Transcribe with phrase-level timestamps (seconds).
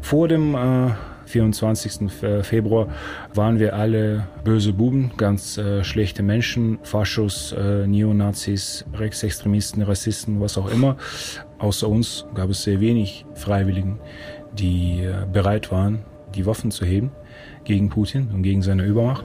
[0.00, 0.90] Vor dem äh,
[1.26, 2.10] 24.
[2.42, 2.88] Februar
[3.32, 10.58] waren wir alle böse Buben, ganz äh, schlechte Menschen, Faschos, äh, Neonazis, Rechtsextremisten, Rassisten, was
[10.58, 10.96] auch immer.
[11.58, 13.98] Außer uns gab es sehr wenig Freiwilligen,
[14.52, 16.00] die äh, bereit waren,
[16.34, 17.10] die Waffen zu heben
[17.64, 19.24] gegen Putin und gegen seine Übermacht.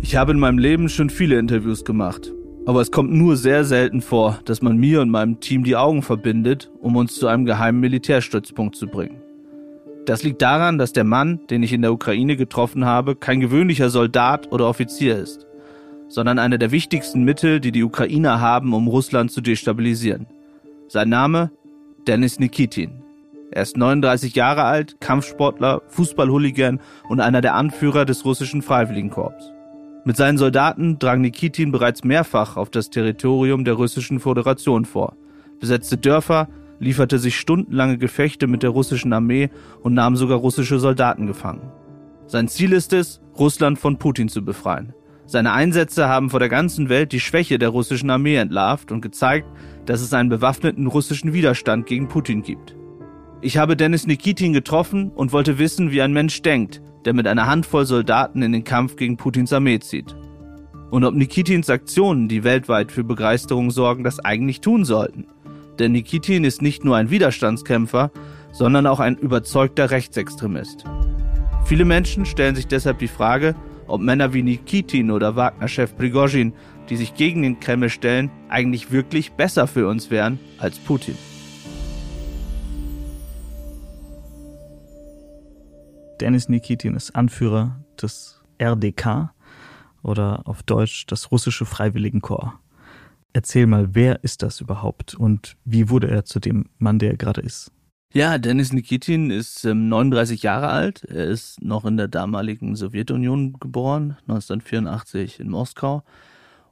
[0.00, 2.32] Ich habe in meinem Leben schon viele Interviews gemacht.
[2.64, 6.02] Aber es kommt nur sehr selten vor, dass man mir und meinem Team die Augen
[6.02, 9.20] verbindet, um uns zu einem geheimen Militärstützpunkt zu bringen.
[10.06, 13.90] Das liegt daran, dass der Mann, den ich in der Ukraine getroffen habe, kein gewöhnlicher
[13.90, 15.46] Soldat oder Offizier ist,
[16.08, 20.26] sondern einer der wichtigsten Mittel, die die Ukrainer haben, um Russland zu destabilisieren.
[20.86, 21.50] Sein Name?
[22.06, 23.02] Denis Nikitin.
[23.50, 29.52] Er ist 39 Jahre alt, Kampfsportler, Fußballhooligan und einer der Anführer des russischen Freiwilligenkorps.
[30.04, 35.16] Mit seinen Soldaten drang Nikitin bereits mehrfach auf das Territorium der russischen Föderation vor,
[35.60, 36.48] besetzte Dörfer,
[36.80, 41.70] lieferte sich stundenlange Gefechte mit der russischen Armee und nahm sogar russische Soldaten gefangen.
[42.26, 44.92] Sein Ziel ist es, Russland von Putin zu befreien.
[45.24, 49.46] Seine Einsätze haben vor der ganzen Welt die Schwäche der russischen Armee entlarvt und gezeigt,
[49.86, 52.74] dass es einen bewaffneten russischen Widerstand gegen Putin gibt.
[53.40, 57.46] Ich habe Dennis Nikitin getroffen und wollte wissen, wie ein Mensch denkt, der mit einer
[57.46, 60.14] Handvoll Soldaten in den Kampf gegen Putins Armee zieht.
[60.90, 65.26] Und ob Nikitins Aktionen, die weltweit für Begeisterung sorgen, das eigentlich tun sollten.
[65.78, 68.10] Denn Nikitin ist nicht nur ein Widerstandskämpfer,
[68.52, 70.84] sondern auch ein überzeugter Rechtsextremist.
[71.64, 73.54] Viele Menschen stellen sich deshalb die Frage,
[73.86, 76.52] ob Männer wie Nikitin oder Wagner-Chef Prigozhin,
[76.90, 81.16] die sich gegen den Kreml stellen, eigentlich wirklich besser für uns wären als Putin.
[86.22, 89.34] Denis Nikitin ist Anführer des RDK
[90.04, 92.52] oder auf Deutsch das russische Freiwilligenkorps.
[93.32, 97.16] Erzähl mal, wer ist das überhaupt und wie wurde er zu dem Mann, der er
[97.16, 97.72] gerade ist?
[98.14, 101.02] Ja, Denis Nikitin ist ähm, 39 Jahre alt.
[101.02, 106.04] Er ist noch in der damaligen Sowjetunion geboren, 1984 in Moskau.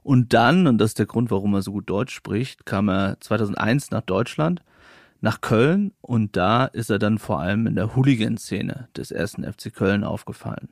[0.01, 3.17] Und dann, und das ist der Grund, warum er so gut Deutsch spricht, kam er
[3.19, 4.61] 2001 nach Deutschland
[5.21, 9.73] nach Köln und da ist er dann vor allem in der Hooligan-Szene des ersten FC
[9.73, 10.69] Köln aufgefallen.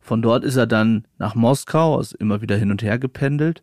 [0.00, 3.62] Von dort ist er dann nach Moskau, ist immer wieder hin und her gependelt,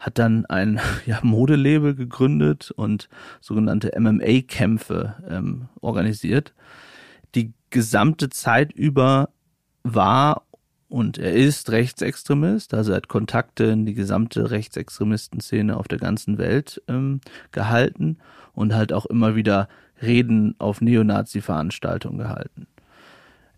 [0.00, 3.08] hat dann ein ja, Modelabel gegründet und
[3.40, 6.54] sogenannte MMA-Kämpfe ähm, organisiert.
[7.34, 9.28] Die gesamte Zeit über
[9.82, 10.46] war
[10.94, 16.38] und er ist Rechtsextremist, also er hat Kontakte in die gesamte Rechtsextremistenszene auf der ganzen
[16.38, 18.18] Welt ähm, gehalten
[18.52, 19.68] und halt auch immer wieder
[20.00, 22.68] Reden auf Neonazi-Veranstaltungen gehalten.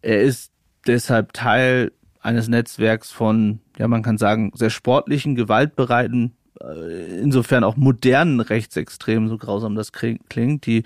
[0.00, 0.50] Er ist
[0.86, 1.92] deshalb Teil
[2.22, 9.28] eines Netzwerks von, ja, man kann sagen, sehr sportlichen, gewaltbereiten, äh, insofern auch modernen Rechtsextremen,
[9.28, 10.84] so grausam das klingt, die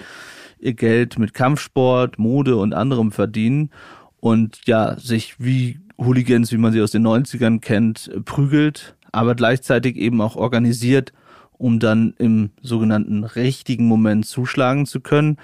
[0.59, 3.71] ihr Geld mit Kampfsport, Mode und anderem verdienen
[4.19, 9.97] und ja, sich wie Hooligans, wie man sie aus den 90ern kennt, prügelt, aber gleichzeitig
[9.97, 11.12] eben auch organisiert
[11.61, 15.37] um dann im sogenannten richtigen Moment zuschlagen zu können.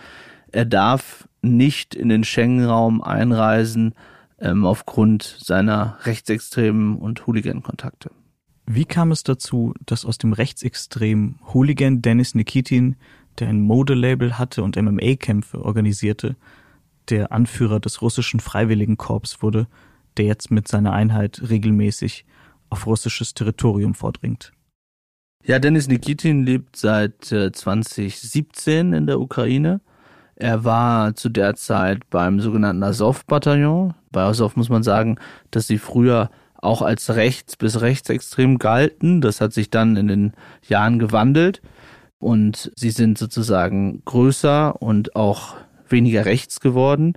[0.50, 3.94] Er darf nicht in den Schengen-Raum einreisen
[4.38, 8.10] ähm, aufgrund seiner rechtsextremen und Hooligan-Kontakte.
[8.66, 12.96] Wie kam es dazu, dass aus dem rechtsextremen Hooligan Dennis Nikitin,
[13.38, 16.36] der ein Modelabel hatte und MMA-Kämpfe organisierte,
[17.10, 19.68] der Anführer des russischen Freiwilligenkorps wurde,
[20.18, 22.24] der jetzt mit seiner Einheit regelmäßig
[22.70, 24.52] auf russisches Territorium vordringt?
[25.44, 29.80] Ja, Dennis Nikitin lebt seit äh, 2017 in der Ukraine.
[30.34, 33.94] Er war zu der Zeit beim sogenannten Azov-Bataillon.
[34.10, 35.18] Bei Azov muss man sagen,
[35.50, 39.20] dass sie früher auch als rechts bis rechtsextrem galten.
[39.20, 40.32] Das hat sich dann in den
[40.66, 41.62] Jahren gewandelt
[42.18, 45.54] und sie sind sozusagen größer und auch
[45.88, 47.14] weniger rechts geworden.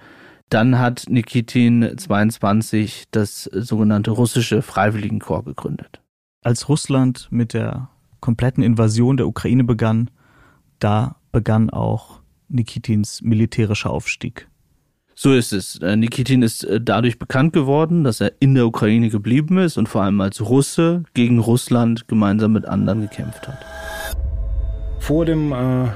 [0.50, 6.01] Dann hat Nikitin 22 das sogenannte russische Freiwilligenkorps gegründet.
[6.42, 10.10] Als Russland mit der kompletten Invasion der Ukraine begann,
[10.80, 14.48] da begann auch Nikitins militärischer Aufstieg.
[15.13, 15.78] So ist es.
[15.81, 19.88] Äh, Nikitin ist äh, dadurch bekannt geworden, dass er in der Ukraine geblieben ist und
[19.88, 23.60] vor allem als Russe gegen Russland gemeinsam mit anderen gekämpft hat.
[25.00, 25.90] Vor dem äh,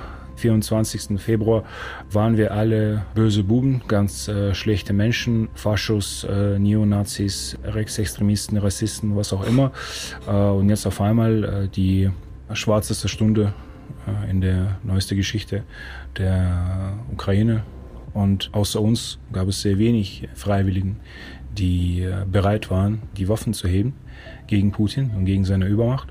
[0.44, 1.22] 24.
[1.22, 1.64] Februar
[2.12, 9.32] waren wir alle böse Buben, ganz äh, schlechte Menschen, Faschos, äh, Neonazis, Rechtsextremisten, Rassisten, was
[9.32, 9.72] auch immer.
[10.28, 12.12] Äh, und jetzt auf einmal äh, die
[12.52, 13.54] schwarzeste Stunde
[14.06, 15.64] äh, in der neuesten Geschichte
[16.18, 17.64] der Ukraine.
[18.14, 20.98] Und außer uns gab es sehr wenig Freiwilligen,
[21.58, 23.94] die äh, bereit waren, die Waffen zu heben
[24.48, 26.10] gegen Putin und gegen seine Übermacht.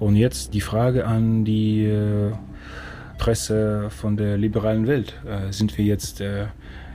[0.00, 1.88] Und jetzt die Frage an die
[3.24, 5.14] Presse von der liberalen Welt.
[5.26, 6.48] Äh, sind wir jetzt äh,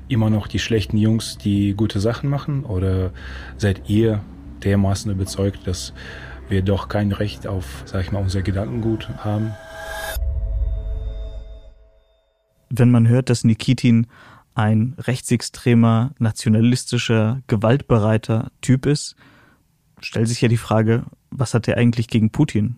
[0.09, 2.65] immer noch die schlechten Jungs, die gute Sachen machen?
[2.65, 3.09] Oder
[3.57, 4.21] seid ihr
[4.63, 5.91] dermaßen überzeugt, dass
[6.47, 9.55] wir doch kein Recht auf, sag ich mal, unser Gedankengut haben?
[12.69, 14.05] Wenn man hört, dass Nikitin
[14.53, 19.15] ein rechtsextremer, nationalistischer, gewaltbereiter Typ ist,
[19.99, 22.75] stellt sich ja die Frage, was hat er eigentlich gegen Putin?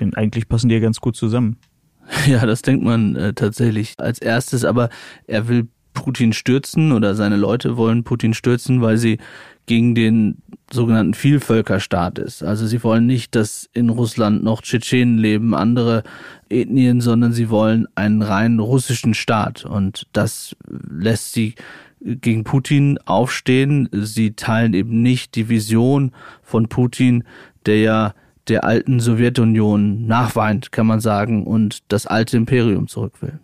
[0.00, 1.58] Denn eigentlich passen die ja ganz gut zusammen.
[2.26, 4.90] Ja, das denkt man äh, tatsächlich als erstes, aber
[5.26, 9.18] er will Putin stürzen oder seine Leute wollen Putin stürzen, weil sie
[9.66, 12.42] gegen den sogenannten Vielvölkerstaat ist.
[12.42, 16.02] Also sie wollen nicht, dass in Russland noch Tschetschenen leben, andere
[16.48, 19.64] Ethnien, sondern sie wollen einen rein russischen Staat.
[19.64, 21.54] Und das lässt sie
[22.00, 23.88] gegen Putin aufstehen.
[23.92, 26.12] Sie teilen eben nicht die Vision
[26.42, 27.24] von Putin,
[27.66, 28.14] der ja
[28.48, 33.38] der alten Sowjetunion nachweint, kann man sagen, und das alte Imperium zurück will.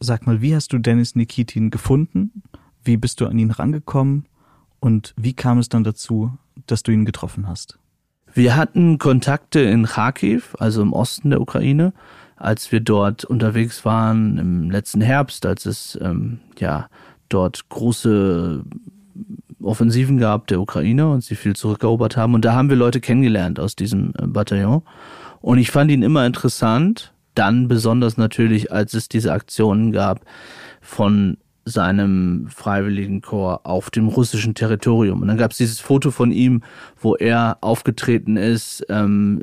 [0.00, 2.42] Sag mal, wie hast du Dennis Nikitin gefunden?
[2.82, 4.26] Wie bist du an ihn rangekommen?
[4.80, 6.32] Und wie kam es dann dazu,
[6.66, 7.78] dass du ihn getroffen hast?
[8.32, 11.92] Wir hatten Kontakte in Kharkiv, also im Osten der Ukraine,
[12.36, 16.88] als wir dort unterwegs waren im letzten Herbst, als es ähm, ja
[17.28, 18.64] dort große
[19.62, 22.34] Offensiven gab der Ukraine und sie viel zurückerobert haben.
[22.34, 24.82] Und da haben wir Leute kennengelernt aus diesem äh, Bataillon.
[25.40, 27.12] Und ich fand ihn immer interessant.
[27.34, 30.24] Dann besonders natürlich, als es diese Aktionen gab
[30.80, 35.22] von seinem Freiwilligenkorps auf dem russischen Territorium.
[35.22, 36.62] Und dann gab es dieses Foto von ihm,
[36.98, 39.40] wo er aufgetreten ist ähm,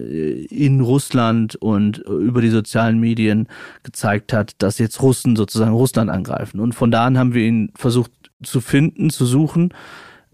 [0.50, 3.48] in Russland und über die sozialen Medien
[3.84, 6.60] gezeigt hat, dass jetzt Russen sozusagen Russland angreifen.
[6.60, 8.12] Und von da an haben wir ihn versucht
[8.44, 9.74] zu finden, zu suchen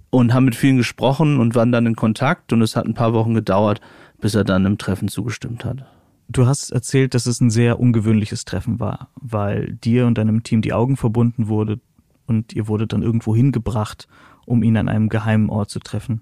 [0.09, 2.53] und haben mit vielen gesprochen und waren dann in Kontakt.
[2.53, 3.81] Und es hat ein paar Wochen gedauert,
[4.19, 5.85] bis er dann im Treffen zugestimmt hat.
[6.29, 10.61] Du hast erzählt, dass es ein sehr ungewöhnliches Treffen war, weil dir und deinem Team
[10.61, 11.79] die Augen verbunden wurde
[12.25, 14.07] und ihr wurdet dann irgendwo hingebracht,
[14.45, 16.21] um ihn an einem geheimen Ort zu treffen.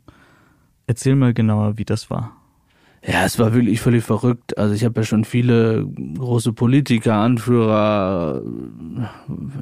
[0.87, 2.40] Erzähl mal genauer, wie das war.
[3.03, 4.59] Ja, es war wirklich völlig verrückt.
[4.59, 8.43] Also ich habe ja schon viele große Politiker, Anführer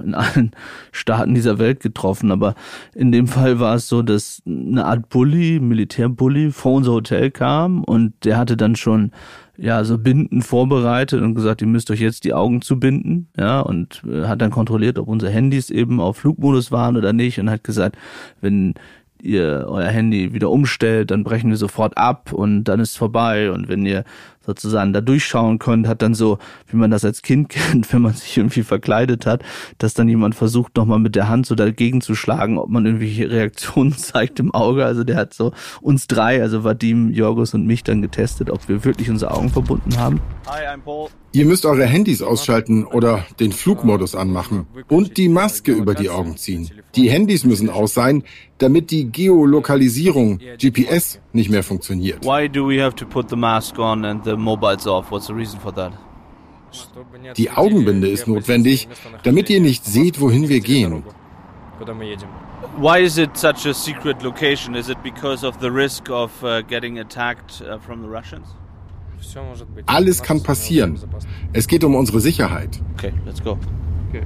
[0.04, 0.52] in allen
[0.92, 2.56] Staaten dieser Welt getroffen, aber
[2.94, 7.86] in dem Fall war es so, dass eine Art Bully, Militärbully, vor unser Hotel kam
[7.86, 9.12] und der hatte dann schon
[9.56, 14.04] ja, so Binden vorbereitet und gesagt, ihr müsst euch jetzt die Augen zubinden, ja, und
[14.10, 17.64] äh, hat dann kontrolliert, ob unsere Handys eben auf Flugmodus waren oder nicht und hat
[17.64, 17.98] gesagt,
[18.42, 18.76] wenn
[19.21, 23.68] ihr euer Handy wieder umstellt, dann brechen wir sofort ab und dann ist vorbei und
[23.68, 24.04] wenn ihr
[24.45, 28.13] sozusagen da durchschauen könnt, hat dann so, wie man das als Kind kennt, wenn man
[28.13, 29.44] sich irgendwie verkleidet hat,
[29.77, 33.30] dass dann jemand versucht, nochmal mit der Hand so dagegen zu schlagen, ob man irgendwelche
[33.31, 34.86] Reaktionen zeigt im Auge.
[34.86, 38.83] Also der hat so uns drei, also Vadim, Jorgos und mich dann getestet, ob wir
[38.83, 40.19] wirklich unsere Augen verbunden haben.
[40.48, 41.10] Hi, I'm Paul.
[41.31, 46.38] Ihr müsst eure Handys ausschalten oder den Flugmodus anmachen und die Maske über die Augen
[46.38, 46.70] ziehen.
[46.96, 48.24] Die Handys müssen aus sein,
[48.58, 52.26] damit die Geolokalisierung GPS nicht mehr funktioniert.
[52.26, 55.12] Why do we have to put the mask on and the mobiles off?
[55.12, 55.94] What's the reason for that?
[57.38, 58.88] Die Augenbinde ist notwendig,
[59.24, 61.04] damit ihr nicht seht, wohin wir gehen.
[62.78, 64.76] Why is it such a secret location?
[64.76, 68.48] Is it because of the risk of uh, getting attacked uh, from the Russians?
[69.85, 70.99] Alles kann passieren.
[71.54, 72.80] Es geht um unsere Sicherheit.
[72.94, 73.57] Okay, let's go.
[74.09, 74.23] Okay.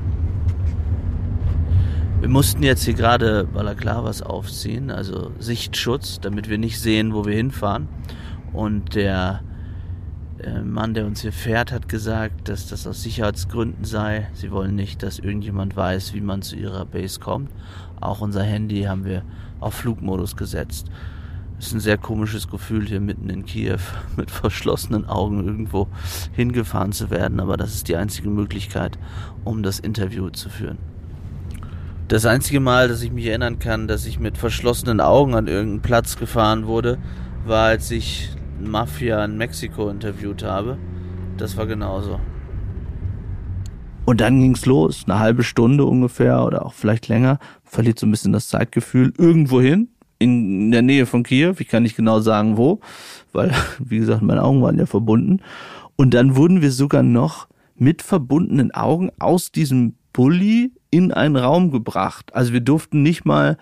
[2.20, 7.36] Wir mussten jetzt hier gerade Balaklavas aufziehen, also Sichtschutz, damit wir nicht sehen, wo wir
[7.36, 7.90] hinfahren.
[8.54, 9.42] Und der
[10.40, 14.30] äh, Mann, der uns hier fährt, hat gesagt, dass das aus Sicherheitsgründen sei.
[14.34, 17.52] Sie wollen nicht, dass irgendjemand weiß, wie man zu ihrer Base kommt.
[18.00, 19.24] Auch unser Handy haben wir
[19.60, 20.88] auf Flugmodus gesetzt.
[21.64, 23.80] Es ist ein sehr komisches Gefühl, hier mitten in Kiew
[24.18, 25.88] mit verschlossenen Augen irgendwo
[26.34, 29.00] hingefahren zu werden, aber das ist die einzige Möglichkeit,
[29.46, 30.78] um das Interview zu führen.
[32.10, 35.82] Das einzige Mal, dass ich mich erinnern kann, dass ich mit verschlossenen Augen an irgendeinen
[35.82, 36.98] Platz gefahren wurde,
[37.46, 38.30] war, als ich
[38.60, 40.78] Mafia in Mexiko interviewt habe.
[41.38, 42.20] Das war genauso.
[44.04, 48.12] Und dann ging's los, eine halbe Stunde ungefähr oder auch vielleicht länger, verliert so ein
[48.12, 49.88] bisschen das Zeitgefühl, irgendwo hin,
[50.24, 52.80] in der Nähe von Kiew, ich kann nicht genau sagen wo,
[53.32, 55.42] weil, wie gesagt, meine Augen waren ja verbunden.
[55.96, 61.72] Und dann wurden wir sogar noch mit verbundenen Augen aus diesem Bulli in einen Raum
[61.72, 62.34] gebracht.
[62.34, 63.58] Also wir durften nicht mal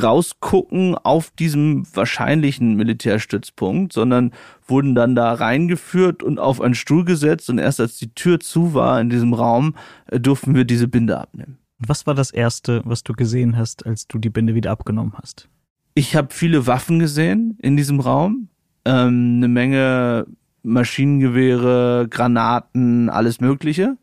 [0.00, 4.32] rausgucken auf diesem wahrscheinlichen Militärstützpunkt, sondern
[4.66, 8.74] wurden dann da reingeführt und auf einen Stuhl gesetzt und erst als die Tür zu
[8.74, 9.74] war in diesem Raum,
[10.06, 11.59] äh, durften wir diese Binde abnehmen.
[11.80, 15.48] Was war das Erste, was du gesehen hast, als du die Binde wieder abgenommen hast?
[15.94, 18.48] Ich habe viele Waffen gesehen in diesem Raum,
[18.84, 20.26] ähm, eine Menge
[20.62, 23.96] Maschinengewehre, Granaten, alles Mögliche.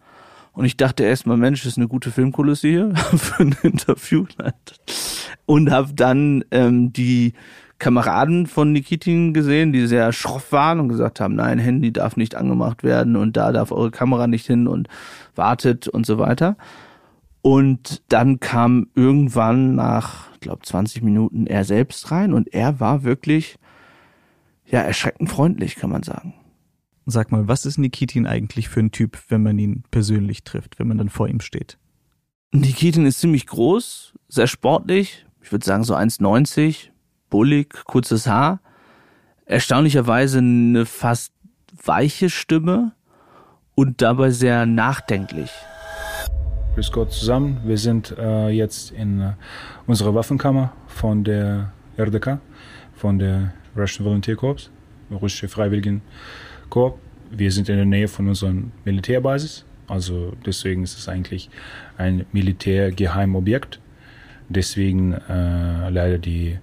[0.53, 4.25] Und ich dachte erstmal, Mensch, das ist eine gute Filmkulisse hier für ein Interview.
[5.45, 7.33] Und habe dann ähm, die
[7.77, 12.33] Kameraden von Nikitin gesehen, die sehr schroff waren und gesagt haben, nein, Handy darf nicht
[12.33, 14.87] angemacht werden und da darf eure Kamera nicht hin und
[15.35, 16.57] wartet und so weiter.
[17.47, 23.03] Und dann kam irgendwann nach, ich glaube, 20 Minuten er selbst rein und er war
[23.03, 23.57] wirklich,
[24.65, 26.33] ja, erschreckend freundlich, kann man sagen.
[27.05, 30.89] Sag mal, was ist Nikitin eigentlich für ein Typ, wenn man ihn persönlich trifft, wenn
[30.89, 31.77] man dann vor ihm steht?
[32.51, 36.89] Nikitin ist ziemlich groß, sehr sportlich, ich würde sagen so 1,90,
[37.29, 38.59] bullig, kurzes Haar,
[39.45, 41.31] erstaunlicherweise eine fast
[41.81, 42.91] weiche Stimme
[43.73, 45.51] und dabei sehr nachdenklich.
[46.77, 47.59] Grüß Gott zusammen.
[47.65, 49.31] Wir sind äh, jetzt in äh,
[49.87, 52.37] unserer Waffenkammer von der RDK,
[52.93, 54.69] von der Russian Volunteer Corps,
[55.09, 56.03] russische Freiwilligen
[56.69, 56.99] Korps.
[57.31, 58.53] Wir sind in der Nähe von unserer
[58.85, 61.49] Militärbasis, also deswegen ist es eigentlich
[61.97, 63.79] ein Militärgeheimobjekt.
[64.47, 66.59] Deswegen äh, leider die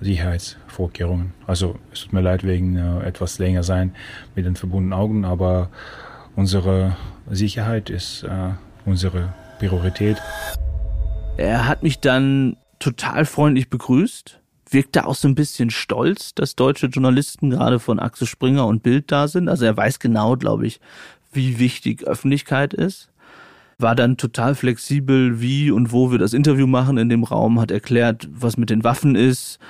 [0.00, 1.34] Sicherheitsvorkehrungen.
[1.46, 3.94] Also es tut mir leid wegen äh, etwas länger sein
[4.34, 5.70] mit den verbundenen Augen, aber
[6.34, 6.96] unsere
[7.30, 8.54] Sicherheit ist äh,
[8.84, 9.34] unsere
[9.68, 10.20] Priorität.
[11.36, 16.88] Er hat mich dann total freundlich begrüßt, wirkte auch so ein bisschen stolz, dass deutsche
[16.88, 19.48] Journalisten gerade von Axel Springer und Bild da sind.
[19.48, 20.80] Also er weiß genau, glaube ich,
[21.32, 23.08] wie wichtig Öffentlichkeit ist.
[23.78, 27.70] War dann total flexibel, wie und wo wir das Interview machen in dem Raum, hat
[27.70, 29.60] erklärt, was mit den Waffen ist.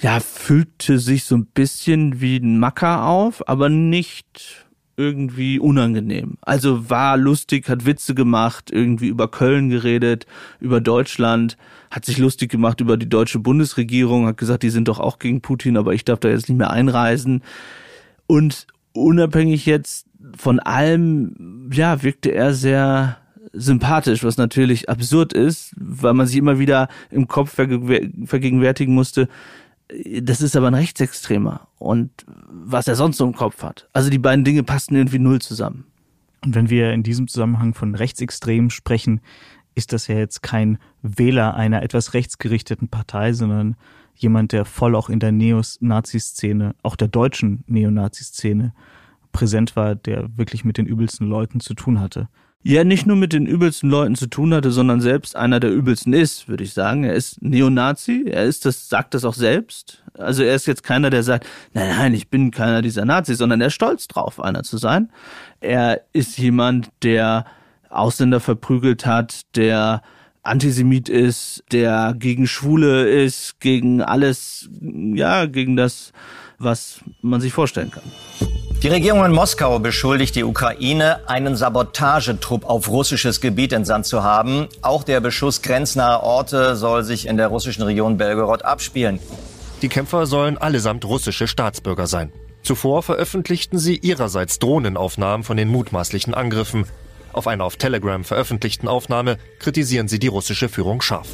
[0.00, 4.66] Ja, fühlte sich so ein bisschen wie ein Macker auf, aber nicht
[5.02, 6.38] irgendwie unangenehm.
[6.40, 10.26] Also war lustig, hat Witze gemacht, irgendwie über Köln geredet,
[10.60, 11.56] über Deutschland,
[11.90, 15.40] hat sich lustig gemacht über die deutsche Bundesregierung, hat gesagt, die sind doch auch gegen
[15.40, 17.42] Putin, aber ich darf da jetzt nicht mehr einreisen.
[18.28, 20.06] Und unabhängig jetzt
[20.36, 23.16] von allem, ja, wirkte er sehr
[23.52, 29.28] sympathisch, was natürlich absurd ist, weil man sich immer wieder im Kopf vergegenwärtigen musste,
[30.22, 32.10] das ist aber ein Rechtsextremer und
[32.48, 33.88] was er sonst so im Kopf hat.
[33.92, 35.84] Also die beiden Dinge passen irgendwie null zusammen.
[36.44, 39.20] Und wenn wir in diesem Zusammenhang von Rechtsextremen sprechen,
[39.74, 43.76] ist das ja jetzt kein Wähler einer etwas rechtsgerichteten Partei, sondern
[44.16, 48.74] jemand, der voll auch in der Neonazi-Szene, auch der deutschen Neonazi-Szene
[49.30, 52.28] präsent war, der wirklich mit den übelsten Leuten zu tun hatte
[52.62, 56.12] ja nicht nur mit den übelsten Leuten zu tun hatte, sondern selbst einer der übelsten
[56.12, 57.04] ist, würde ich sagen.
[57.04, 60.02] Er ist Neonazi, er ist das, sagt das auch selbst.
[60.14, 63.60] Also er ist jetzt keiner, der sagt, nein, nein, ich bin keiner dieser Nazis, sondern
[63.60, 65.10] er ist stolz drauf, einer zu sein.
[65.60, 67.46] Er ist jemand, der
[67.88, 70.02] Ausländer verprügelt hat, der
[70.42, 76.12] Antisemit ist, der gegen Schwule ist, gegen alles, ja, gegen das,
[76.58, 78.02] was man sich vorstellen kann.
[78.82, 84.66] Die Regierung in Moskau beschuldigt die Ukraine, einen Sabotagetrupp auf russisches Gebiet entsandt zu haben.
[84.82, 89.20] Auch der Beschuss grenznaher Orte soll sich in der russischen Region Belgorod abspielen.
[89.82, 92.32] Die Kämpfer sollen allesamt russische Staatsbürger sein.
[92.64, 96.86] Zuvor veröffentlichten sie ihrerseits Drohnenaufnahmen von den mutmaßlichen Angriffen.
[97.32, 101.28] Auf einer auf Telegram veröffentlichten Aufnahme kritisieren sie die russische Führung scharf.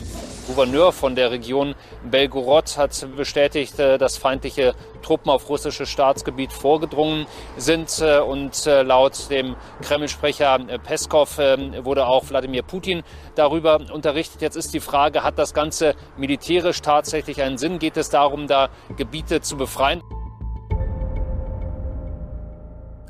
[0.48, 1.74] Gouverneur von der Region
[2.10, 7.26] Belgorod hat bestätigt, äh, dass feindliche Truppen auf russisches Staatsgebiet vorgedrungen
[7.58, 8.00] sind.
[8.00, 13.02] Äh, und äh, laut dem Kreml-Sprecher Peskov wurde auch Wladimir Putin
[13.34, 14.40] darüber unterrichtet.
[14.40, 17.78] Jetzt ist die Frage, hat das Ganze militärisch tatsächlich einen Sinn?
[17.78, 20.02] Geht es darum, da Gebiete zu befreien?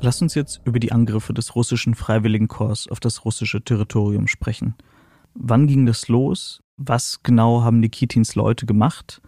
[0.01, 4.75] Lass uns jetzt über die Angriffe des russischen Freiwilligenkorps auf das russische Territorium sprechen.
[5.33, 6.61] Wann ging das los?
[6.81, 9.21] Was genau haben Nikitins Leute gemacht?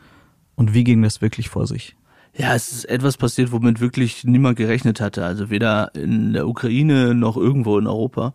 [0.55, 1.98] Und wie ging das wirklich vor sich?
[2.34, 5.25] Ja, es ist etwas passiert, womit wirklich niemand gerechnet hatte.
[5.25, 8.34] Also weder in der Ukraine noch irgendwo in Europa.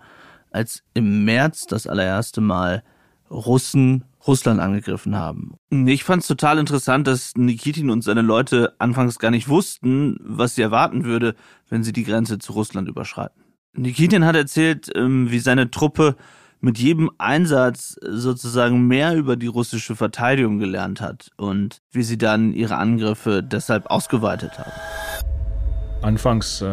[0.50, 2.82] Als im März das allererste Mal
[3.30, 5.54] Russen Russland angegriffen haben.
[5.70, 10.56] Ich fand es total interessant, dass Nikitin und seine Leute anfangs gar nicht wussten, was
[10.56, 11.36] sie erwarten würde,
[11.68, 13.42] wenn sie die Grenze zu Russland überschreiten.
[13.74, 16.16] Nikitin hat erzählt, ähm, wie seine Truppe
[16.66, 22.52] mit jedem Einsatz sozusagen mehr über die russische Verteidigung gelernt hat und wie sie dann
[22.52, 24.72] ihre Angriffe deshalb ausgeweitet haben.
[26.02, 26.66] Anfangs äh,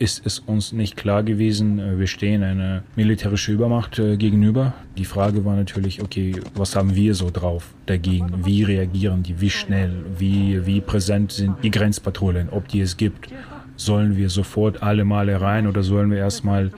[0.00, 4.74] ist es uns nicht klar gewesen, äh, wir stehen einer militärischen Übermacht äh, gegenüber.
[4.98, 8.44] Die Frage war natürlich, okay, was haben wir so drauf dagegen?
[8.44, 9.40] Wie reagieren die?
[9.40, 10.04] Wie schnell?
[10.18, 12.50] Wie, wie präsent sind die Grenzpatrouillen?
[12.50, 13.28] Ob die es gibt?
[13.76, 16.72] Sollen wir sofort alle Male rein oder sollen wir erstmal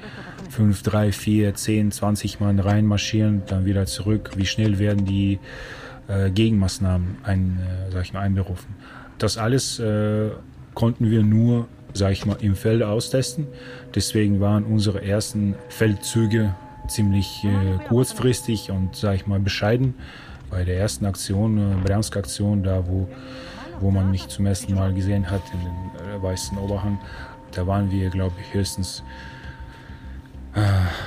[0.54, 4.30] fünf, drei, vier, zehn, zwanzig Mann reinmarschieren, dann wieder zurück?
[4.36, 5.40] Wie schnell werden die
[6.06, 8.76] äh, Gegenmaßnahmen ein, äh, sag ich mal, einberufen?
[9.18, 10.30] Das alles äh,
[10.74, 13.48] konnten wir nur, sag ich mal, im Feld austesten.
[13.94, 16.54] Deswegen waren unsere ersten Feldzüge
[16.86, 19.94] ziemlich äh, kurzfristig und, sag ich mal, bescheiden.
[20.50, 23.08] Bei der ersten Aktion, äh, Bryansk-Aktion, da wo,
[23.80, 27.00] wo man mich zum ersten Mal gesehen hat, in den äh, weißen Oberhang,
[27.52, 29.02] da waren wir, glaube ich, höchstens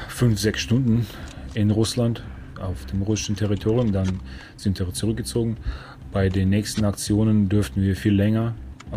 [0.10, 1.06] fünf, sechs Stunden
[1.54, 2.24] in Russland,
[2.60, 3.92] auf dem russischen Territorium.
[3.92, 4.20] Dann
[4.56, 5.58] sind wir zurückgezogen.
[6.12, 8.54] Bei den nächsten Aktionen dürften wir viel länger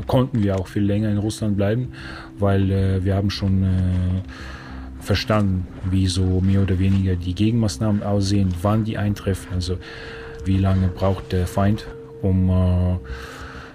[0.07, 1.93] konnten wir auch viel länger in Russland bleiben,
[2.39, 8.55] weil äh, wir haben schon äh, verstanden, wie so mehr oder weniger die Gegenmaßnahmen aussehen,
[8.63, 9.79] wann die eintreffen, also
[10.45, 11.87] wie lange braucht der Feind,
[12.23, 12.99] um, äh,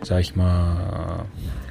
[0.03, 1.25] sag ich mal,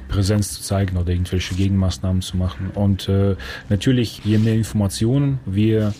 [0.07, 2.71] Präsenz zu zeigen oder irgendwelche Gegenmaßnahmen zu machen.
[2.73, 3.35] Und äh,
[3.69, 5.93] natürlich, je mehr Informationen wir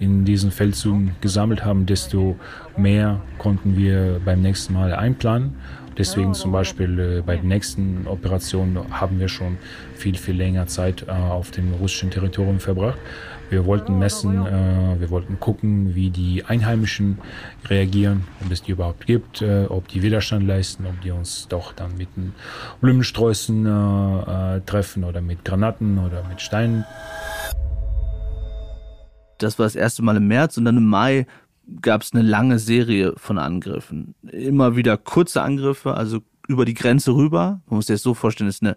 [0.00, 2.36] in diesen Feldzügen gesammelt haben, desto
[2.76, 5.54] mehr konnten wir beim nächsten Mal einplanen
[5.98, 9.58] Deswegen zum Beispiel äh, bei den nächsten Operationen haben wir schon
[9.94, 12.98] viel, viel länger Zeit äh, auf dem russischen Territorium verbracht.
[13.50, 17.18] Wir wollten messen, äh, wir wollten gucken, wie die Einheimischen
[17.64, 21.72] reagieren, ob es die überhaupt gibt, äh, ob die Widerstand leisten, ob die uns doch
[21.72, 22.08] dann mit
[22.82, 26.84] Blumensträußen äh, äh, treffen oder mit Granaten oder mit Steinen.
[29.38, 31.26] Das war das erste Mal im März und dann im Mai
[31.80, 34.14] gab es eine lange Serie von Angriffen.
[34.30, 37.60] Immer wieder kurze Angriffe, also über die Grenze rüber.
[37.66, 38.76] Man muss sich das so vorstellen, es ist eine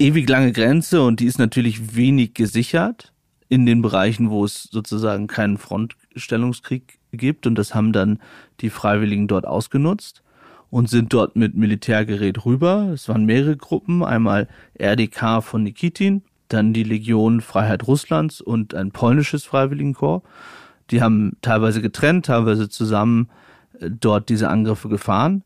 [0.00, 3.12] ewig lange Grenze und die ist natürlich wenig gesichert
[3.50, 7.46] in den Bereichen, wo es sozusagen keinen Frontstellungskrieg gibt.
[7.46, 8.20] Und das haben dann
[8.60, 10.22] die Freiwilligen dort ausgenutzt
[10.70, 12.90] und sind dort mit Militärgerät rüber.
[12.94, 18.92] Es waren mehrere Gruppen, einmal RDK von Nikitin, dann die Legion Freiheit Russlands und ein
[18.92, 20.26] polnisches Freiwilligenkorps.
[20.90, 23.28] Die haben teilweise getrennt, teilweise zusammen
[23.80, 25.42] äh, dort diese Angriffe gefahren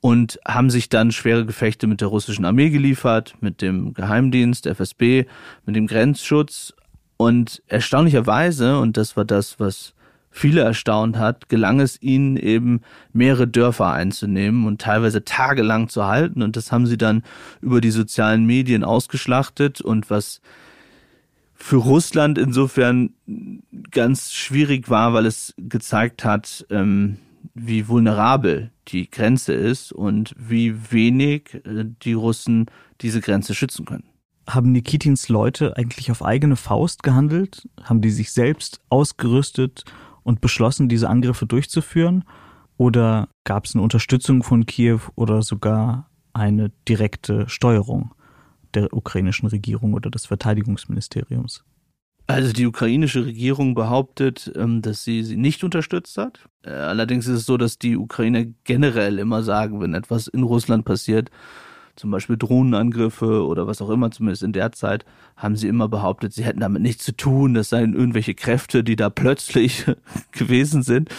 [0.00, 5.26] und haben sich dann schwere Gefechte mit der russischen Armee geliefert, mit dem Geheimdienst, FSB,
[5.66, 6.74] mit dem Grenzschutz.
[7.18, 9.92] Und erstaunlicherweise, und das war das, was
[10.30, 12.80] viele erstaunt hat, gelang es ihnen eben
[13.12, 16.42] mehrere Dörfer einzunehmen und teilweise tagelang zu halten.
[16.42, 17.24] Und das haben sie dann
[17.60, 19.80] über die sozialen Medien ausgeschlachtet.
[19.80, 20.40] Und was
[21.54, 23.10] für Russland insofern
[23.90, 27.18] ganz schwierig war, weil es gezeigt hat, ähm,
[27.54, 32.66] wie vulnerabel die Grenze ist und wie wenig äh, die Russen
[33.00, 34.04] diese Grenze schützen können.
[34.48, 37.68] Haben Nikitins Leute eigentlich auf eigene Faust gehandelt?
[37.82, 39.84] Haben die sich selbst ausgerüstet
[40.22, 42.24] und beschlossen, diese Angriffe durchzuführen?
[42.76, 48.14] Oder gab es eine Unterstützung von Kiew oder sogar eine direkte Steuerung?
[48.74, 51.64] der ukrainischen Regierung oder des Verteidigungsministeriums?
[52.26, 56.46] Also die ukrainische Regierung behauptet, ähm, dass sie sie nicht unterstützt hat.
[56.62, 60.84] Äh, allerdings ist es so, dass die Ukrainer generell immer sagen, wenn etwas in Russland
[60.84, 61.30] passiert,
[61.98, 65.04] zum Beispiel Drohnenangriffe oder was auch immer, zumindest in der Zeit,
[65.36, 68.96] haben sie immer behauptet, sie hätten damit nichts zu tun, das seien irgendwelche Kräfte, die
[68.96, 69.84] da plötzlich
[70.32, 71.10] gewesen sind.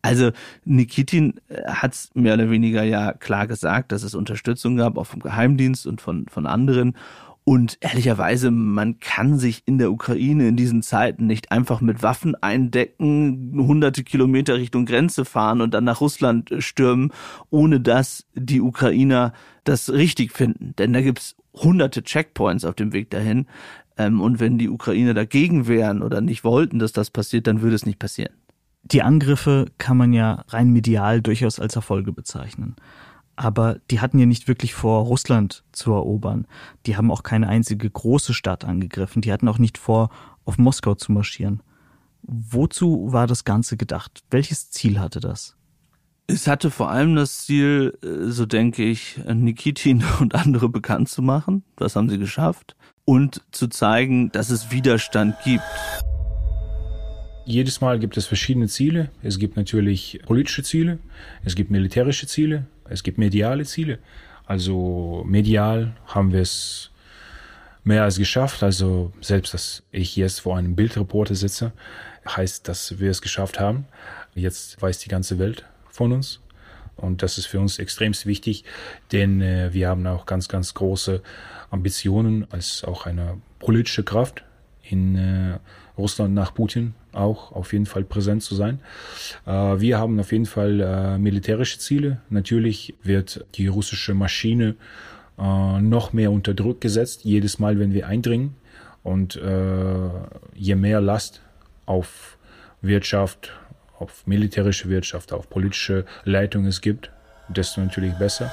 [0.00, 0.30] Also
[0.64, 5.06] Nikitin äh, hat es mehr oder weniger ja klar gesagt, dass es Unterstützung gab, auch
[5.06, 6.96] vom Geheimdienst und von, von anderen.
[7.44, 12.36] Und ehrlicherweise, man kann sich in der Ukraine in diesen Zeiten nicht einfach mit Waffen
[12.36, 17.12] eindecken, hunderte Kilometer Richtung Grenze fahren und dann nach Russland stürmen,
[17.50, 19.32] ohne dass die Ukrainer
[19.64, 20.74] das richtig finden.
[20.78, 23.46] Denn da gibt's hunderte Checkpoints auf dem Weg dahin.
[23.96, 27.74] Ähm, und wenn die Ukrainer dagegen wären oder nicht wollten, dass das passiert, dann würde
[27.74, 28.34] es nicht passieren.
[28.84, 32.76] Die Angriffe kann man ja rein medial durchaus als Erfolge bezeichnen
[33.36, 36.46] aber die hatten ja nicht wirklich vor, Russland zu erobern.
[36.86, 39.22] Die haben auch keine einzige große Stadt angegriffen.
[39.22, 40.10] Die hatten auch nicht vor,
[40.44, 41.62] auf Moskau zu marschieren.
[42.22, 44.22] Wozu war das Ganze gedacht?
[44.30, 45.56] Welches Ziel hatte das?
[46.28, 51.22] Es hatte vor allem das Ziel, äh, so denke ich, Nikitin und andere bekannt zu
[51.22, 51.64] machen.
[51.76, 52.76] Das haben sie geschafft.
[53.04, 55.64] Und zu zeigen, dass es Widerstand gibt.
[57.44, 59.10] Jedes Mal gibt es verschiedene Ziele.
[59.22, 60.98] Es gibt natürlich politische Ziele,
[61.44, 63.98] es gibt militärische Ziele, es gibt mediale Ziele.
[64.46, 66.90] Also medial haben wir es
[67.84, 68.62] mehr als geschafft.
[68.62, 71.72] Also selbst, dass ich jetzt vor einem Bildreporter sitze,
[72.28, 73.86] heißt, dass wir es geschafft haben.
[74.34, 76.40] Jetzt weiß die ganze Welt von uns.
[76.96, 78.64] Und das ist für uns extrem wichtig,
[79.10, 81.22] denn äh, wir haben auch ganz, ganz große
[81.70, 84.44] Ambitionen als auch eine politische Kraft
[84.82, 85.58] in äh,
[85.96, 88.80] Russland nach Putin auch auf jeden Fall präsent zu sein.
[89.46, 92.20] Äh, wir haben auf jeden Fall äh, militärische Ziele.
[92.30, 94.76] Natürlich wird die russische Maschine
[95.38, 98.56] äh, noch mehr unter Druck gesetzt, jedes Mal, wenn wir eindringen.
[99.04, 99.34] Und
[100.54, 101.40] je mehr Last
[101.86, 102.38] auf
[102.82, 103.50] Wirtschaft,
[103.98, 107.10] auf militärische Wirtschaft, auf politische Leitung es gibt,
[107.48, 108.52] desto natürlich besser.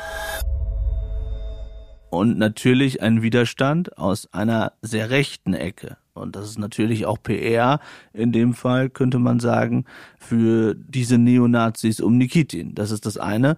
[2.09, 5.97] Und natürlich ein Widerstand aus einer sehr rechten Ecke.
[6.13, 7.79] Und das ist natürlich auch PR
[8.13, 9.85] in dem Fall, könnte man sagen,
[10.17, 12.75] für diese Neonazis um Nikitin.
[12.75, 13.57] Das ist das eine.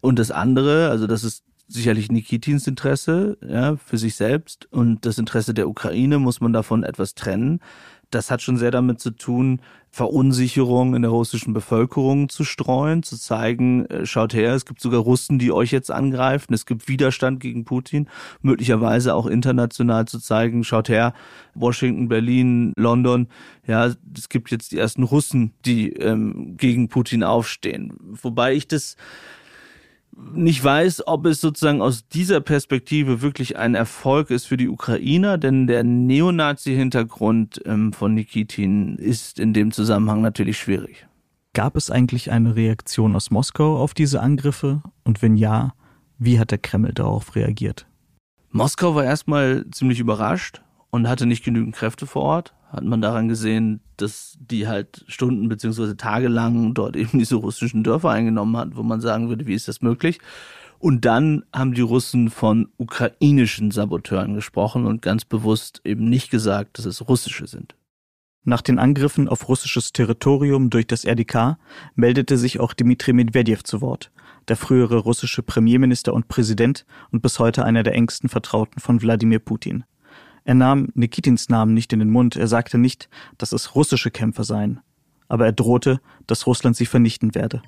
[0.00, 5.18] Und das andere, also das ist sicherlich Nikitins Interesse ja, für sich selbst und das
[5.18, 7.60] Interesse der Ukraine muss man davon etwas trennen.
[8.10, 13.16] Das hat schon sehr damit zu tun, Verunsicherung in der russischen Bevölkerung zu streuen, zu
[13.16, 17.40] zeigen, äh, schaut her, es gibt sogar Russen, die euch jetzt angreifen, es gibt Widerstand
[17.40, 18.06] gegen Putin,
[18.42, 21.14] möglicherweise auch international zu zeigen, schaut her,
[21.54, 23.28] Washington, Berlin, London,
[23.66, 27.94] ja, es gibt jetzt die ersten Russen, die ähm, gegen Putin aufstehen.
[28.00, 28.96] Wobei ich das
[30.16, 35.36] nicht weiß, ob es sozusagen aus dieser Perspektive wirklich ein Erfolg ist für die Ukrainer,
[35.38, 41.06] denn der Neonazi-Hintergrund ähm, von Nikitin ist in dem Zusammenhang natürlich schwierig.
[41.52, 44.82] Gab es eigentlich eine Reaktion aus Moskau auf diese Angriffe?
[45.04, 45.74] Und wenn ja,
[46.18, 47.86] wie hat der Kreml darauf reagiert?
[48.50, 53.26] Moskau war erstmal ziemlich überrascht und hatte nicht genügend Kräfte vor Ort hat man daran
[53.26, 58.82] gesehen, dass die halt Stunden beziehungsweise tagelang dort eben diese russischen Dörfer eingenommen hat, wo
[58.82, 60.20] man sagen würde, wie ist das möglich?
[60.78, 66.76] Und dann haben die Russen von ukrainischen Saboteuren gesprochen und ganz bewusst eben nicht gesagt,
[66.76, 67.74] dass es russische sind.
[68.44, 71.56] Nach den Angriffen auf russisches Territorium durch das RDK
[71.94, 74.12] meldete sich auch Dmitri Medvedev zu Wort,
[74.48, 79.38] der frühere russische Premierminister und Präsident und bis heute einer der engsten Vertrauten von Wladimir
[79.38, 79.84] Putin.
[80.46, 84.44] Er nahm Nikitins Namen nicht in den Mund, er sagte nicht, dass es russische Kämpfer
[84.44, 84.78] seien,
[85.26, 87.62] aber er drohte, dass Russland sie vernichten werde.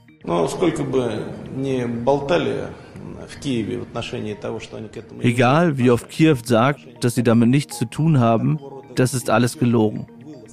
[5.19, 8.61] Egal, wie oft Kiew sagt, dass sie damit nichts zu tun haben,
[8.95, 10.07] das ist alles gelogen.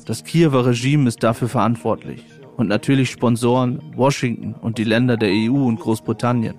[0.07, 2.23] Das Kiewer Regime ist dafür verantwortlich.
[2.57, 6.57] Und natürlich Sponsoren, Washington und die Länder der EU und Großbritannien.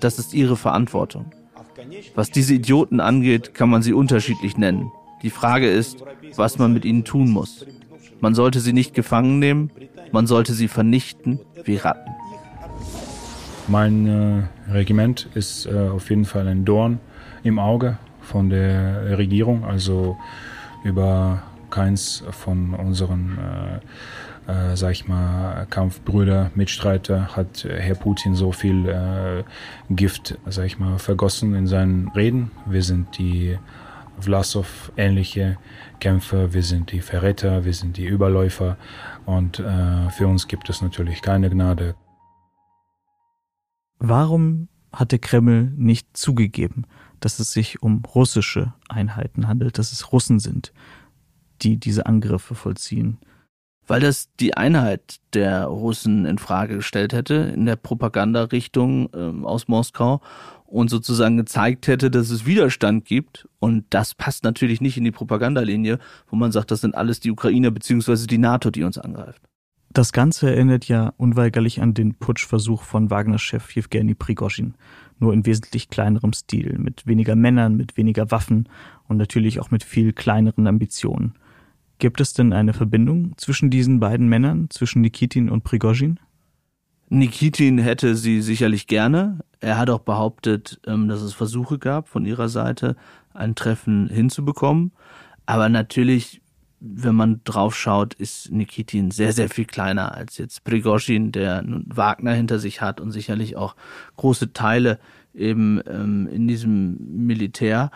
[0.00, 1.30] Das ist ihre Verantwortung.
[2.16, 4.90] Was diese Idioten angeht, kann man sie unterschiedlich nennen.
[5.24, 6.04] Die Frage ist,
[6.36, 7.66] was man mit ihnen tun muss.
[8.20, 9.70] Man sollte sie nicht gefangen nehmen,
[10.12, 12.10] man sollte sie vernichten wie Ratten.
[13.66, 17.00] Mein äh, Regiment ist äh, auf jeden Fall ein Dorn
[17.42, 20.16] im Auge von der Regierung, also
[20.84, 23.80] über keins von unseren äh,
[24.46, 29.42] äh, sag ich mal, Kampfbrüder, Mitstreiter hat Herr Putin so viel äh,
[29.88, 32.50] Gift, sag ich mal, vergossen in seinen Reden.
[32.66, 33.58] Wir sind die
[34.20, 35.58] Vlasov ähnliche
[36.00, 38.76] Kämpfer, wir sind die Verräter, wir sind die Überläufer
[39.26, 41.94] und äh, für uns gibt es natürlich keine Gnade.
[43.98, 46.86] Warum hat der Kreml nicht zugegeben,
[47.20, 50.72] dass es sich um russische Einheiten handelt, dass es Russen sind,
[51.62, 53.18] die diese Angriffe vollziehen?
[53.86, 59.68] Weil das die Einheit der Russen in Frage gestellt hätte in der Propagandarichtung äh, aus
[59.68, 60.20] Moskau
[60.66, 63.48] und sozusagen gezeigt hätte, dass es Widerstand gibt.
[63.60, 67.30] Und das passt natürlich nicht in die Propagandalinie, wo man sagt, das sind alles die
[67.30, 69.42] Ukrainer beziehungsweise die NATO, die uns angreift.
[69.92, 74.74] Das Ganze erinnert ja unweigerlich an den Putschversuch von Wagner-Chef Jewgeni Prigozhin,
[75.20, 78.68] nur in wesentlich kleinerem Stil, mit weniger Männern, mit weniger Waffen
[79.06, 81.34] und natürlich auch mit viel kleineren Ambitionen.
[81.98, 86.18] Gibt es denn eine Verbindung zwischen diesen beiden Männern, zwischen Nikitin und Prigozhin?
[87.08, 89.40] Nikitin hätte sie sicherlich gerne.
[89.60, 92.96] Er hat auch behauptet, ähm, dass es Versuche gab von ihrer Seite,
[93.32, 94.92] ein Treffen hinzubekommen.
[95.46, 96.40] Aber natürlich,
[96.80, 102.32] wenn man drauf schaut, ist Nikitin sehr, sehr viel kleiner als jetzt Prigozhin, der Wagner
[102.32, 103.76] hinter sich hat und sicherlich auch
[104.16, 104.98] große Teile
[105.34, 107.90] eben ähm, in diesem Militär.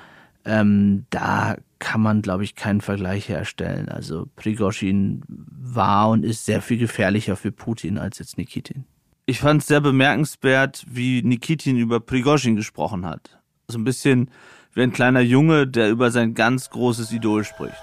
[0.45, 3.89] Ähm, da kann man, glaube ich, keinen Vergleich herstellen.
[3.89, 8.85] Also Prigozhin war und ist sehr viel gefährlicher für Putin als jetzt Nikitin
[9.29, 13.39] ich fand es sehr bemerkenswert, wie Nikitin über Prigozhin gesprochen hat.
[13.69, 14.31] So ein bisschen
[14.73, 17.77] wie ein kleiner Junge, der über sein ganz großes Idol spricht.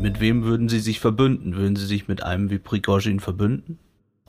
[0.00, 1.56] Mit wem würden Sie sich verbünden?
[1.56, 3.80] Würden Sie sich mit einem wie Prigozhin verbünden?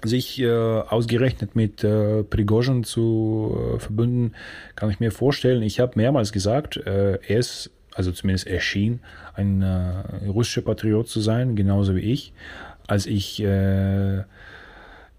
[0.03, 4.33] Sich äh, ausgerechnet mit äh, Prigozhin zu äh, verbünden,
[4.75, 5.61] kann ich mir vorstellen.
[5.61, 8.99] Ich habe mehrmals gesagt, äh, er ist, also zumindest erschien,
[9.35, 12.33] ein äh, russischer Patriot zu sein, genauso wie ich.
[12.87, 14.23] Als ich äh,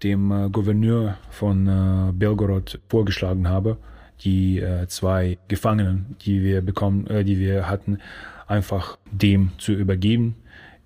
[0.03, 3.77] dem äh, Gouverneur von äh, Belgorod vorgeschlagen habe,
[4.21, 7.99] die äh, zwei Gefangenen, die wir bekommen, äh, die wir hatten,
[8.47, 10.35] einfach dem zu übergeben.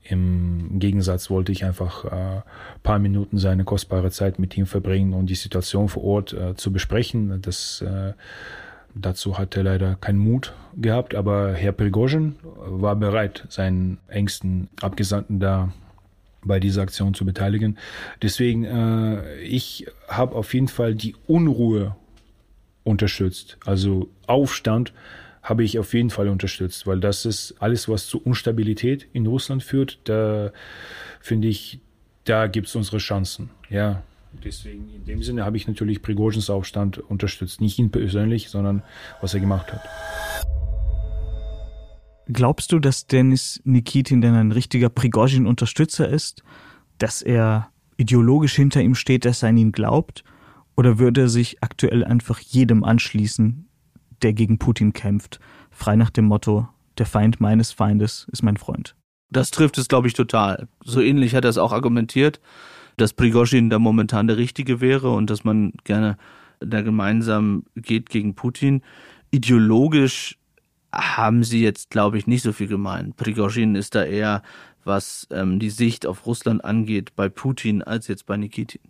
[0.04, 2.42] Im Gegensatz wollte ich einfach äh,
[2.82, 7.42] paar Minuten seine kostbare Zeit mit ihm verbringen und die Situation vor Ort zu besprechen.
[7.42, 8.14] Das äh,
[8.96, 15.40] Dazu hat er leider keinen Mut gehabt, aber Herr Prigozhin war bereit, seinen engsten Abgesandten
[15.40, 15.72] da
[16.44, 17.78] bei dieser Aktion zu beteiligen.
[18.22, 21.96] Deswegen, äh, ich habe auf jeden Fall die Unruhe
[22.84, 23.58] unterstützt.
[23.66, 24.94] Also Aufstand
[25.44, 29.64] habe ich auf jeden Fall unterstützt, weil das ist alles, was zu Unstabilität in Russland
[29.64, 30.00] führt.
[30.06, 30.52] Da
[31.20, 31.80] finde ich,
[32.24, 33.50] da gibt es unsere Chancen.
[33.70, 34.04] Ja,
[34.44, 37.62] deswegen in dem Sinne habe ich natürlich Prigozhins Aufstand unterstützt.
[37.62, 38.84] Nicht ihn persönlich, sondern
[39.22, 39.82] was er gemacht hat.
[42.28, 46.44] Glaubst du, dass Denis Nikitin denn ein richtiger Prigozhin-Unterstützer ist?
[47.00, 50.24] Dass er ideologisch hinter ihm steht, dass er an ihn glaubt?
[50.78, 53.68] Oder würde er sich aktuell einfach jedem anschließen,
[54.22, 55.40] der gegen Putin kämpft,
[55.72, 58.96] frei nach dem Motto, der Feind meines Feindes ist mein Freund?
[59.32, 60.68] Das trifft es, glaube ich, total.
[60.84, 62.40] So ähnlich hat er es auch argumentiert
[63.00, 66.18] dass Prigozhin da momentan der Richtige wäre und dass man gerne
[66.60, 68.82] da gemeinsam geht gegen Putin.
[69.32, 70.38] Ideologisch
[70.94, 73.14] haben sie jetzt, glaube ich, nicht so viel gemein.
[73.16, 74.42] Prigozhin ist da eher,
[74.84, 78.82] was ähm, die Sicht auf Russland angeht, bei Putin als jetzt bei Nikitin.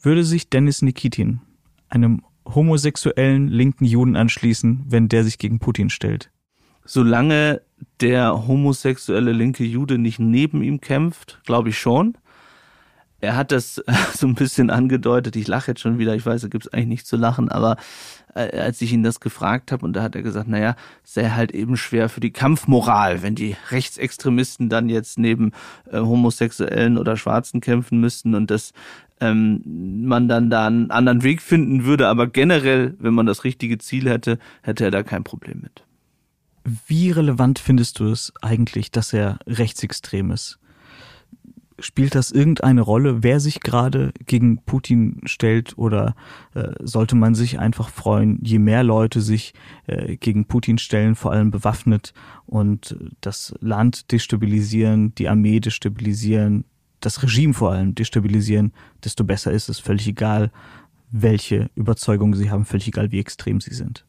[0.00, 1.40] Würde sich Dennis Nikitin
[1.88, 6.30] einem homosexuellen linken Juden anschließen, wenn der sich gegen Putin stellt?
[6.84, 7.62] Solange
[8.00, 12.16] der homosexuelle linke Jude nicht neben ihm kämpft, glaube ich schon
[13.24, 13.82] er hat das
[14.14, 15.36] so ein bisschen angedeutet.
[15.36, 16.14] Ich lache jetzt schon wieder.
[16.14, 17.76] Ich weiß, da gibt es eigentlich nichts zu lachen, aber
[18.34, 21.52] äh, als ich ihn das gefragt habe, und da hat er gesagt, naja, sei halt
[21.52, 25.52] eben schwer für die Kampfmoral, wenn die Rechtsextremisten dann jetzt neben
[25.90, 28.72] äh, Homosexuellen oder Schwarzen kämpfen müssten und dass
[29.20, 29.62] ähm,
[30.06, 32.08] man dann da einen anderen Weg finden würde.
[32.08, 35.84] Aber generell, wenn man das richtige Ziel hätte, hätte er da kein Problem mit.
[36.86, 40.58] Wie relevant findest du es eigentlich, dass er rechtsextrem ist?
[41.78, 46.14] Spielt das irgendeine Rolle, wer sich gerade gegen Putin stellt oder
[46.54, 49.54] äh, sollte man sich einfach freuen, je mehr Leute sich
[49.86, 52.14] äh, gegen Putin stellen, vor allem bewaffnet
[52.46, 56.64] und das Land destabilisieren, die Armee destabilisieren,
[57.00, 60.50] das Regime vor allem destabilisieren, desto besser ist es, völlig egal,
[61.10, 64.04] welche Überzeugungen sie haben, völlig egal, wie extrem sie sind.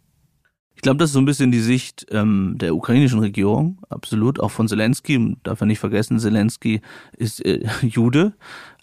[0.75, 4.51] Ich glaube, das ist so ein bisschen die Sicht ähm, der ukrainischen Regierung, absolut, auch
[4.51, 5.37] von Zelensky.
[5.43, 6.81] Darf man nicht vergessen, Zelensky
[7.17, 8.33] ist äh, Jude.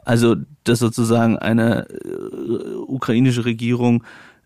[0.04, 4.02] Also, dass sozusagen eine äh, ukrainische Regierung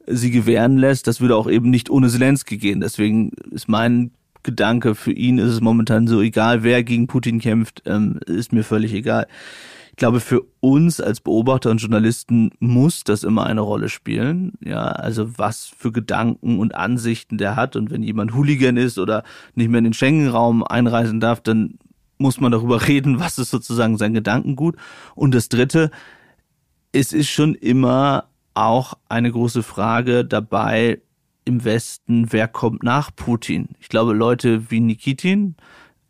[0.06, 2.80] sie gewähren lässt, das würde auch eben nicht ohne Zelensky gehen.
[2.80, 7.82] Deswegen ist mein Gedanke, für ihn ist es momentan so egal, wer gegen Putin kämpft,
[7.86, 9.26] ähm, ist mir völlig egal.
[9.96, 14.52] Ich glaube, für uns als Beobachter und Journalisten muss das immer eine Rolle spielen.
[14.62, 17.76] Ja, also was für Gedanken und Ansichten der hat.
[17.76, 21.78] Und wenn jemand Hooligan ist oder nicht mehr in den Schengen-Raum einreisen darf, dann
[22.18, 24.76] muss man darüber reden, was ist sozusagen sein Gedankengut.
[25.14, 25.90] Und das dritte,
[26.92, 31.00] es ist schon immer auch eine große Frage dabei
[31.46, 33.70] im Westen, wer kommt nach Putin?
[33.80, 35.56] Ich glaube, Leute wie Nikitin,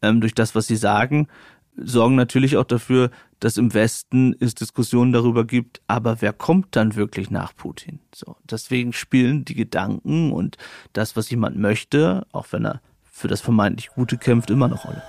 [0.02, 1.28] ähm, durch das, was sie sagen,
[1.76, 6.96] sorgen natürlich auch dafür, dass im Westen es Diskussionen darüber gibt, aber wer kommt dann
[6.96, 8.00] wirklich nach Putin?
[8.14, 10.56] So, deswegen spielen die Gedanken und
[10.92, 15.02] das, was jemand möchte, auch wenn er für das vermeintlich Gute kämpft, immer eine Rolle.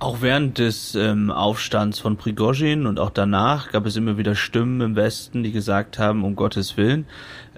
[0.00, 4.80] Auch während des ähm, Aufstands von Prigozhin und auch danach gab es immer wieder Stimmen
[4.80, 7.06] im Westen, die gesagt haben, um Gottes Willen,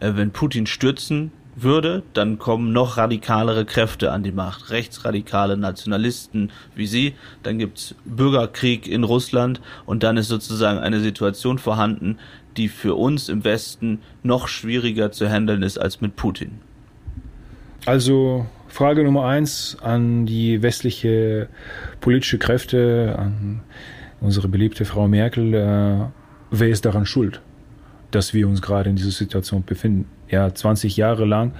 [0.00, 6.50] äh, wenn Putin stürzen würde, dann kommen noch radikalere Kräfte an die Macht, rechtsradikale Nationalisten
[6.74, 12.18] wie sie, dann gibt's Bürgerkrieg in Russland und dann ist sozusagen eine Situation vorhanden,
[12.56, 16.60] die für uns im Westen noch schwieriger zu handeln ist als mit Putin.
[17.86, 21.48] Also Frage Nummer eins an die westliche
[22.00, 23.62] politische Kräfte, an
[24.20, 25.54] unsere beliebte Frau Merkel.
[25.54, 26.06] Äh,
[26.50, 27.40] wer ist daran schuld,
[28.10, 30.06] dass wir uns gerade in dieser Situation befinden?
[30.30, 31.52] Ja, 20 Jahre lang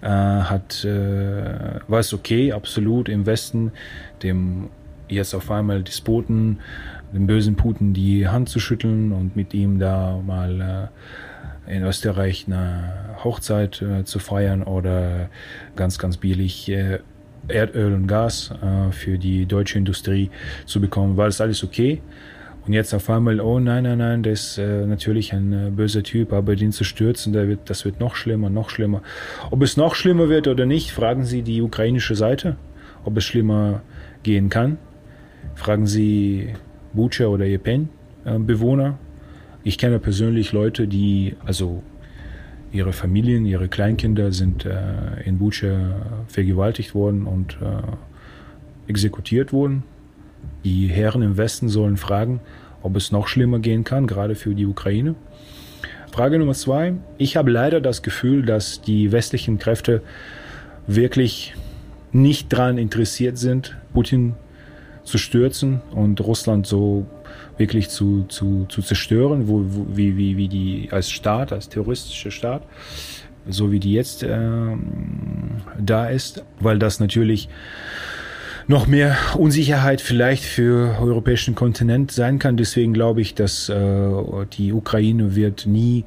[0.00, 3.72] äh, hat, äh, war es okay, absolut im Westen,
[4.22, 4.70] dem
[5.08, 6.60] jetzt auf einmal Despoten,
[7.12, 10.90] dem bösen Putin die Hand zu schütteln und mit ihm da mal
[11.66, 15.28] äh, in Österreich eine Hochzeit äh, zu feiern oder
[15.76, 16.98] ganz, ganz billig äh,
[17.48, 20.30] Erdöl und Gas äh, für die deutsche Industrie
[20.66, 21.16] zu bekommen.
[21.16, 22.00] War das alles okay?
[22.66, 26.02] Und jetzt auf einmal, oh nein, nein, nein, der ist äh, natürlich ein äh, böser
[26.02, 29.02] Typ, aber den zu stürzen, der wird, das wird noch schlimmer, noch schlimmer.
[29.50, 32.56] Ob es noch schlimmer wird oder nicht, fragen Sie die ukrainische Seite,
[33.04, 33.82] ob es schlimmer
[34.22, 34.78] gehen kann.
[35.54, 36.54] Fragen Sie
[36.94, 37.90] Bucha oder Jepen,
[38.24, 38.38] äh,
[39.62, 41.82] Ich kenne persönlich Leute, die, also
[42.72, 49.84] ihre Familien, ihre Kleinkinder sind äh, in Bucha vergewaltigt worden und äh, exekutiert worden.
[50.64, 52.40] Die Herren im Westen sollen fragen,
[52.82, 55.14] ob es noch schlimmer gehen kann, gerade für die Ukraine.
[56.12, 56.94] Frage Nummer zwei.
[57.18, 60.02] Ich habe leider das Gefühl, dass die westlichen Kräfte
[60.86, 61.54] wirklich
[62.12, 64.34] nicht daran interessiert sind, Putin
[65.02, 67.06] zu stürzen und Russland so
[67.58, 72.30] wirklich zu, zu, zu zerstören, wo, wo, wie, wie, wie die als Staat, als terroristischer
[72.30, 72.62] Staat,
[73.48, 74.76] so wie die jetzt äh,
[75.78, 77.48] da ist, weil das natürlich
[78.66, 82.56] noch mehr Unsicherheit vielleicht für europäischen Kontinent sein kann.
[82.56, 84.10] Deswegen glaube ich, dass äh,
[84.52, 86.04] die Ukraine wird nie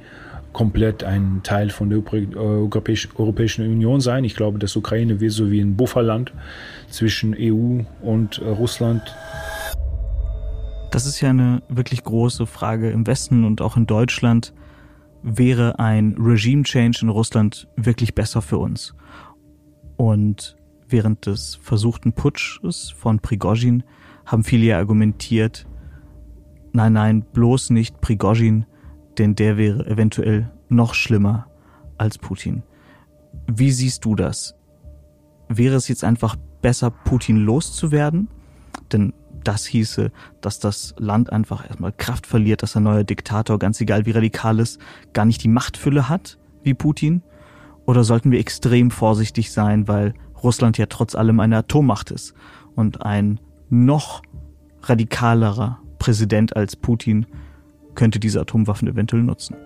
[0.54, 2.02] komplett ein Teil von der
[2.36, 4.24] Europäischen Union sein.
[4.24, 6.34] Ich glaube, dass Ukraine wird so wie ein Bufferland
[6.90, 9.16] zwischen EU und Russland.
[10.90, 14.52] Das ist ja eine wirklich große Frage im Westen und auch in Deutschland.
[15.22, 18.96] Wäre ein Regime-Change in Russland wirklich besser für uns?
[19.96, 20.58] Und
[20.90, 23.84] während des versuchten Putsches von Prigozhin
[24.26, 25.68] haben viele ja argumentiert,
[26.74, 28.66] nein, nein, bloß nicht Prigozhin,
[29.18, 31.48] denn der wäre eventuell noch schlimmer
[31.98, 32.64] als Putin.
[33.48, 34.56] Wie siehst du das?
[35.50, 38.28] Wäre es jetzt einfach besser, Putin loszuwerden?
[38.92, 43.80] Denn das hieße, dass das Land einfach erstmal Kraft verliert, dass ein neuer Diktator, ganz
[43.80, 44.80] egal wie radikal ist,
[45.14, 47.24] gar nicht die Machtfülle hat wie Putin?
[47.86, 50.14] Oder sollten wir extrem vorsichtig sein, weil
[50.48, 52.34] Russland ja trotz allem eine Atommacht ist
[52.76, 54.22] und ein noch
[54.84, 57.26] radikalerer Präsident als Putin
[57.96, 59.58] könnte diese Atomwaffen eventuell nutzen.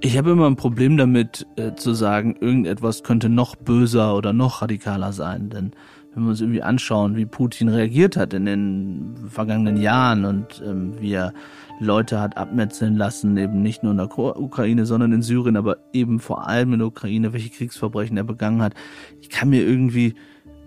[0.00, 4.62] Ich habe immer ein Problem damit äh, zu sagen, irgendetwas könnte noch böser oder noch
[4.62, 5.72] radikaler sein, denn
[6.14, 10.94] wenn wir uns irgendwie anschauen, wie Putin reagiert hat in den vergangenen Jahren und ähm,
[10.98, 11.34] wie er
[11.80, 16.20] Leute hat abmetzeln lassen, eben nicht nur in der Ukraine, sondern in Syrien, aber eben
[16.20, 18.74] vor allem in der Ukraine, welche Kriegsverbrechen er begangen hat.
[19.20, 20.14] Ich kann mir irgendwie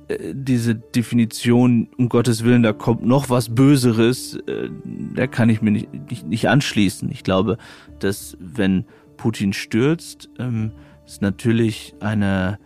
[0.08, 4.70] äh, diese Definition, um Gottes Willen, da kommt noch was Böseres, äh,
[5.16, 7.10] da kann ich mir nicht, nicht, nicht anschließen.
[7.12, 7.58] Ich glaube,
[8.00, 10.72] dass wenn Putin stürzt, ähm,
[11.06, 12.60] es natürlich eine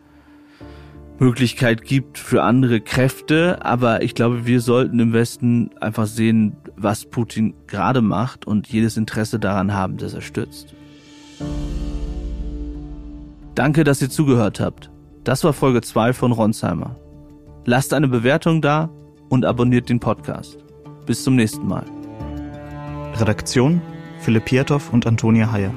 [1.22, 7.06] Möglichkeit gibt für andere Kräfte, aber ich glaube, wir sollten im Westen einfach sehen, was
[7.06, 10.74] Putin gerade macht und jedes Interesse daran haben, dass er stürzt.
[13.54, 14.90] Danke, dass ihr zugehört habt.
[15.24, 16.96] Das war Folge 2 von Ronsheimer.
[17.66, 18.90] Lasst eine Bewertung da
[19.30, 20.58] und abonniert den Podcast.
[21.06, 21.86] Bis zum nächsten Mal.
[23.20, 23.80] Redaktion
[24.22, 25.74] Philipp Pietow und Antonia Heyer.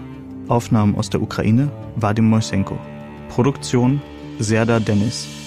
[0.49, 2.79] Aufnahmen aus der Ukraine Vadim Moisenko.
[3.29, 4.01] Produktion
[4.41, 5.44] Serda Dennis.